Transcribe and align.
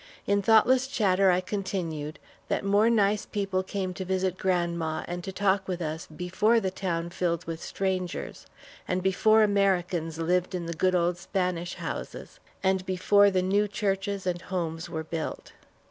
In 0.25 0.41
thoughtless 0.41 0.87
chatter 0.87 1.29
I 1.29 1.41
continued, 1.41 2.17
that 2.47 2.65
more 2.65 2.89
nice 2.89 3.27
people 3.27 3.61
came 3.61 3.93
to 3.93 4.03
visit 4.03 4.35
grandma 4.35 5.03
and 5.07 5.23
to 5.23 5.31
talk 5.31 5.67
with 5.67 5.79
us 5.79 6.07
before 6.07 6.59
the 6.59 6.71
town 6.71 7.11
filled 7.11 7.45
with 7.45 7.61
strangers, 7.61 8.47
and 8.87 9.03
before 9.03 9.43
Americans 9.43 10.17
lived 10.17 10.55
in 10.55 10.65
the 10.65 10.73
good 10.73 10.95
old 10.95 11.17
Spanish 11.19 11.75
houses, 11.75 12.39
and 12.63 12.83
before 12.83 13.29
the 13.29 13.43
new 13.43 13.67
churches 13.67 14.25
and 14.25 14.41
homes 14.41 14.89
were 14.89 15.03
built. 15.03 15.51